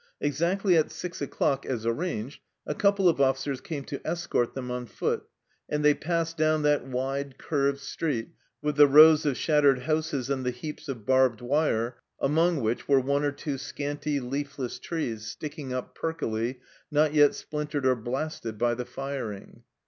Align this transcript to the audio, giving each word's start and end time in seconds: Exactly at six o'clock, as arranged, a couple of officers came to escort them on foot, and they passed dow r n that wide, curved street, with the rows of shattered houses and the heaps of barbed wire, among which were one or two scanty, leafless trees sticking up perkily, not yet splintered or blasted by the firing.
Exactly 0.19 0.75
at 0.77 0.89
six 0.89 1.21
o'clock, 1.21 1.63
as 1.63 1.85
arranged, 1.85 2.41
a 2.65 2.73
couple 2.73 3.07
of 3.07 3.21
officers 3.21 3.61
came 3.61 3.83
to 3.83 4.01
escort 4.03 4.55
them 4.55 4.71
on 4.71 4.87
foot, 4.87 5.27
and 5.69 5.85
they 5.85 5.93
passed 5.93 6.37
dow 6.37 6.49
r 6.53 6.55
n 6.55 6.63
that 6.63 6.83
wide, 6.87 7.37
curved 7.37 7.77
street, 7.79 8.29
with 8.63 8.77
the 8.77 8.87
rows 8.87 9.27
of 9.27 9.37
shattered 9.37 9.83
houses 9.83 10.27
and 10.31 10.43
the 10.43 10.49
heaps 10.49 10.89
of 10.89 11.05
barbed 11.05 11.39
wire, 11.41 11.97
among 12.19 12.61
which 12.61 12.87
were 12.87 12.99
one 12.99 13.23
or 13.23 13.31
two 13.31 13.59
scanty, 13.59 14.19
leafless 14.19 14.79
trees 14.79 15.27
sticking 15.27 15.71
up 15.71 15.95
perkily, 15.95 16.61
not 16.89 17.13
yet 17.13 17.35
splintered 17.35 17.85
or 17.85 17.95
blasted 17.95 18.57
by 18.57 18.73
the 18.73 18.85
firing. 18.85 19.61